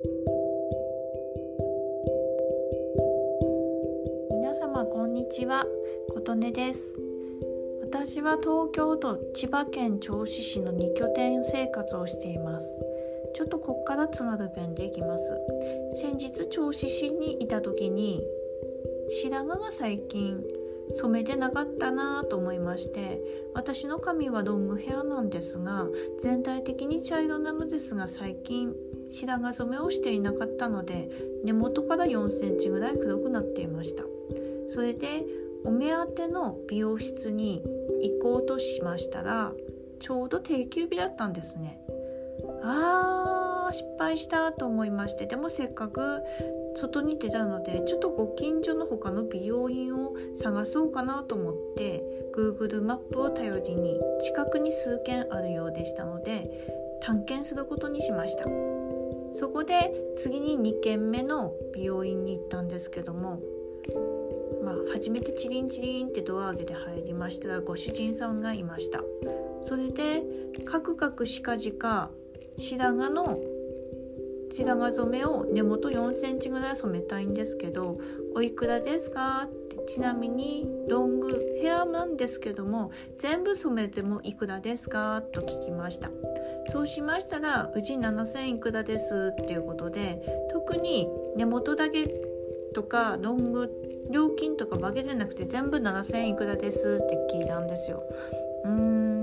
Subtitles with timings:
[0.00, 0.14] 皆
[4.54, 5.66] 様こんにちは。
[6.14, 6.96] 琴音です。
[7.82, 12.66] 私は東京都千葉県銚子市の2拠点生活をしています。
[13.34, 15.36] ちょっとこっから津軽弁でいきます。
[15.94, 18.22] 先日銚子市にいた時に
[19.20, 20.40] 白髪が最近
[20.96, 23.20] 染めてなかったなと思いまして
[23.54, 25.86] 私の髪はロングヘアなんですが
[26.20, 28.74] 全体的に茶色なのですが最近
[29.10, 31.08] 白髪染めをしていなかったので
[31.44, 34.04] 根元から4センチぐらい黒くなっていました。
[34.70, 35.24] それで
[35.64, 37.62] お目当ての美容室に
[38.00, 39.52] 行こうとしましたら
[39.98, 41.80] ちょうど定休日だったんですね。
[42.62, 46.22] あー失敗したと思いましてでもせっかく
[46.76, 52.02] 外に出たのでちょっとご近所の他の美容院を探そうかなと思って
[52.34, 56.50] Google マップを頼りに近くに数軒あるようでしたので
[57.02, 58.77] 探検することにしました。
[59.34, 63.40] そこで次に2軒目の美容院に行ったんですけども
[64.62, 67.48] まあ初めてチリンチリンってドア開けて入りました。
[67.48, 69.02] らご主人さんがいました。
[69.68, 70.22] それで
[70.64, 72.10] カクカクしかじか
[72.56, 73.38] 白髪の
[74.50, 77.98] 白髪染めを根元4センチぐらい染めたいんですけど
[78.34, 79.42] おいくらですか？
[79.46, 85.22] ってちなみにロングヘアなんですけども全部染めてもいくらですか？
[85.32, 86.10] と聞きました。
[86.70, 90.20] そうしましたらうち7000いくらですっていうことで
[90.52, 92.06] 特に根元だけ
[92.74, 93.70] とかロング
[94.10, 98.02] 料金とか分けてなくて全部7000いくらですって聞いたんですよ。
[98.64, 98.70] うー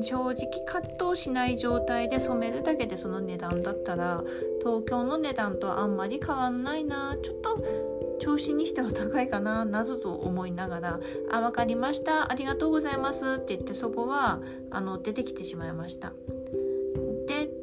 [0.00, 4.22] ん正直葛藤しない状態で染めるだけでその値段だったら
[4.60, 7.64] 東京の値段とあんまり変わんないなちょっと
[8.20, 16.12] 調子にしては高いかななどと思いながら「あ分かりましたありがとうございます」って言ってそこはあの出てきてしまいました。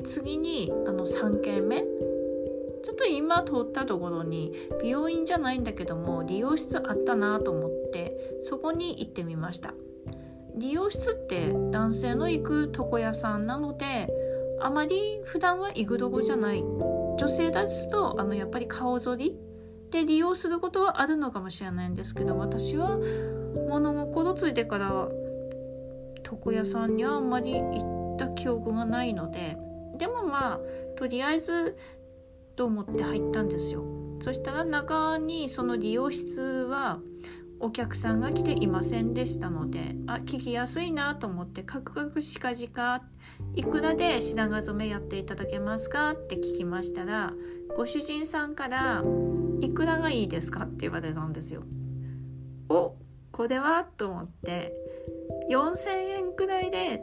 [0.08, 1.84] 次にあの3軒目。
[2.84, 9.74] ちょっと今通ったところに美容院じゃないんだけども理容室あったなと思ってそこに行ってみました。
[10.56, 14.08] 理容室って男性の行く床屋さんなので
[14.62, 16.62] あまり普段は行くどこじゃない。
[16.62, 19.36] 女性ですとあのやっぱり顔剃り
[19.92, 22.98] で利用することはあるのかもしれないんですけど私は
[23.70, 25.10] 物心ついてから
[26.24, 29.58] 床屋さんにはあんまり行った記憶がないので
[29.98, 30.60] でもまあ
[30.98, 31.78] とりあえず
[32.56, 33.84] と思って入ったんですよ。
[34.22, 37.00] そしたら中にその理容室は
[37.60, 43.04] お客さんが来ていませんでしたのであ聞きやすいなと思ってカクカクしかじか
[43.56, 47.34] いくらで品髪染めやっていただけますかって聞きましたら
[47.76, 49.04] ご主人さんから
[49.60, 51.64] いくらがいいですかって言われたんですよ。
[52.70, 52.96] お
[53.32, 53.86] これは？
[53.86, 54.74] と思って
[55.50, 57.02] 4000円くらいで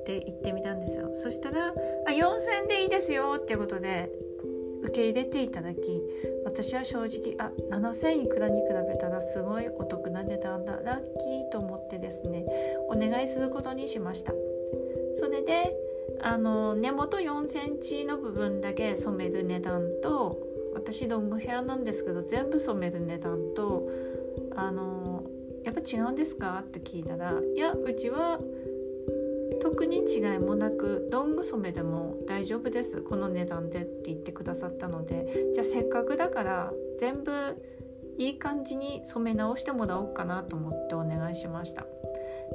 [0.00, 1.10] って言ってみたんですよ。
[1.14, 1.72] そしたらあ
[2.10, 4.10] 4000でいいですよっていうことで
[4.82, 6.02] 受け入れていただき
[6.44, 12.46] 私は正直あ7000いくらに比べたらすごいお得な値段だラッキーと思ってですね
[12.88, 14.32] お願いすることにしました。
[15.16, 15.76] それで
[16.22, 20.38] あの根元4センチの部分だけ染める値段と
[20.74, 23.88] 私ロングヘアなんですけど全部染める値段と
[24.56, 25.24] あの
[25.64, 26.62] やっぱ違うんですか？
[26.66, 28.40] って聞いたらいやうちは
[29.60, 33.02] 特に違いもなくロング染めでも大丈夫です。
[33.02, 35.50] この値段でって言ってくださったので。
[35.52, 37.32] じゃあせっかくだから全部
[38.18, 41.86] いい感じに染め直してもらおうかなと思ってお願いしました。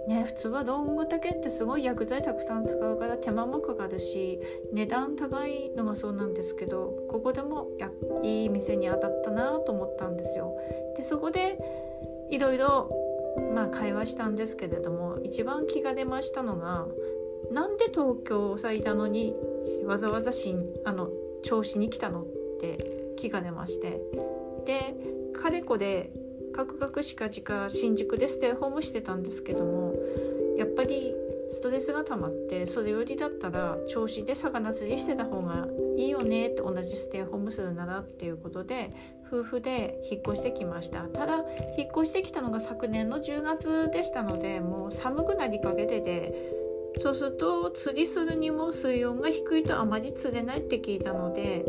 [0.08, 4.40] ね普通はロング丈ってすごい薬剤たくさん使うから手間もかかるし
[4.74, 7.90] 値段高いのがそうなんですけどここでもや
[8.24, 10.56] いい店に当たったなと思ったんですよ。
[10.98, 11.58] でそこで
[12.30, 12.54] いろ
[13.54, 16.88] まあ会話したんですけれども一番気が出ましたのが
[17.52, 19.34] なんで東京さいたのに
[19.86, 21.10] わざわざしんあの
[21.44, 22.26] 調子に来たのっ
[22.60, 22.78] て
[23.18, 24.02] 気が出まして。
[24.66, 24.96] で
[25.34, 26.12] かれこで
[26.54, 29.94] カクカクしかじか新宿でステイホームしてたんですけども
[30.58, 31.14] やっぱり
[31.50, 35.68] ストレスが溜まってそれよりだったら調子で魚釣りしてた方が
[35.98, 38.90] いいよねって同じステイホームするならっていうことで
[39.28, 41.02] 夫婦で引っ越してきました。
[41.02, 41.38] ただ
[41.78, 46.34] 引っ越してきたのが昨年の10月でしたのでもう寒くなりかけてで
[47.02, 51.66] そうすると釣りするにも水温が低いとあまり釣れないって聞いたので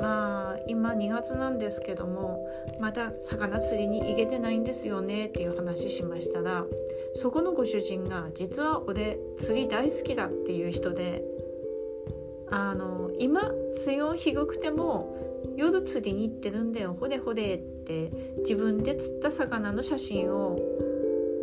[0.00, 2.46] まあ今2月なんですけども
[2.78, 6.64] まだ魚釣りに行けてないんですよねっていう話しましたら
[7.16, 11.22] そこのご主人が実は俺釣り大好きだっていう人で
[12.50, 15.16] あの今水温低くても
[15.56, 16.96] 夜釣りに行ってるんだよ。
[16.98, 20.58] ほれほれって自分で釣った魚の写真を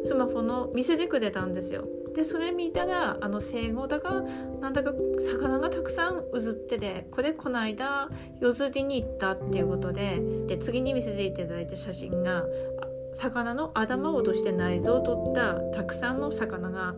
[0.03, 1.87] スマホの見せてくれたんですよ。
[2.17, 4.23] でそれ見たらあの生後だが
[4.59, 8.09] なんだか魚がたくさんうずっててこれこの間
[8.41, 12.43] 夜釣りに行ったっていうことでで次に見せていただいた写真が
[13.13, 16.95] 魚の頭を落として内臓を取ったたくさんの魚が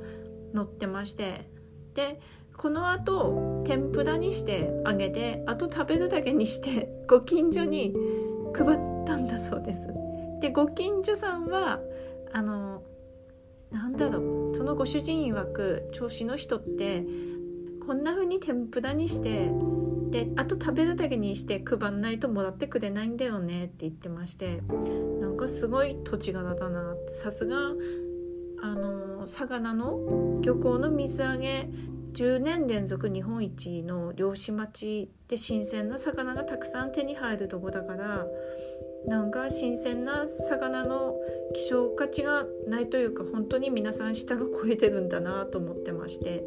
[0.53, 1.50] 乗ってまして
[1.95, 2.21] で
[2.59, 7.94] このあと天ぷらにして揚げてあと食べるだけにしてご近所に
[8.53, 9.88] 配ったんだそうです。
[10.41, 11.79] でご近所さんは
[12.33, 12.83] あの
[13.71, 17.06] なんだろうそのご主人曰く調子の人って
[17.88, 19.50] こんな風に天ぷらにして
[20.09, 24.61] であと食べるだけにして配んないともらってくれないんだよねって言ってまして
[25.21, 27.56] なんかすごい土地柄だなさすが
[28.61, 31.69] あの魚の漁港の水揚げ
[32.13, 38.25] 10年連続日本一の漁師町で新鮮な魚がたくさん手に入るとこだから
[39.07, 41.15] なんか新鮮な魚の
[41.53, 46.44] 希少価値がないというか本当に皆さん舌が超えてるんだなと思ってまして。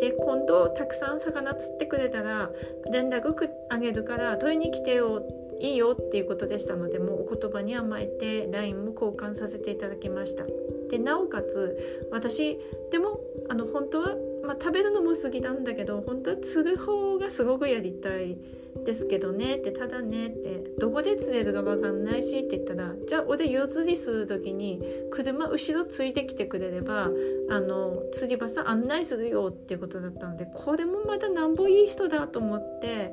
[0.00, 2.50] で今度たくさん魚釣ってくれたら
[2.92, 3.34] 連絡
[3.70, 5.22] あげるから取りに来てよ
[5.58, 10.44] いいよっていうことでしたのでもうお言葉に甘えて LINE も交換させていただきました。
[10.90, 11.76] でなおかつ
[12.12, 12.58] 私
[12.90, 14.14] でもあの本当は、
[14.46, 18.38] まあ、食べるのも好きなんだけど本当は釣る方がすごくやりたい
[18.84, 19.56] ですけどね。
[19.56, 27.10] ってただねってどこで釣れるか分かんないしって言ったらじゃあ俺夜釣りする時に車後ろついてきてくれれば
[27.50, 33.12] あの釣り場さん案内するよっていうことだったのでこれもまたなんぼいい人だと思って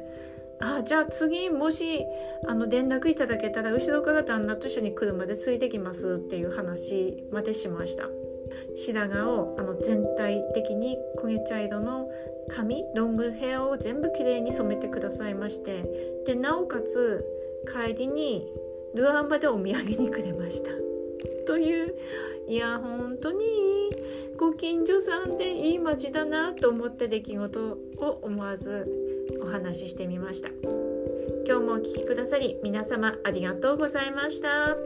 [0.60, 2.06] あじゃあ次もし
[2.48, 8.08] あの連絡いただけたら後ろから旦那と一緒に車でついてきますっていう話までしました。
[8.76, 12.10] 白髪をあの全体的に焦げ茶色の
[12.50, 15.84] 髪ロングヘアを全部きれいに染めてくださいまして
[16.26, 17.26] でなおかつ
[17.66, 18.46] 帰りに
[18.94, 20.70] ルアンバでお土産にくれました。
[21.46, 21.96] という
[22.48, 23.46] いや本当に
[24.38, 28.88] ご近所さんでいい街だなと思った出来事を思わず
[29.42, 30.50] お話ししてみました。
[31.46, 34.78] 今日もお聴きくださり皆様ありがとうございました。